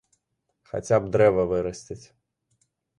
[0.71, 2.03] Хаця б дрэва вырасціць.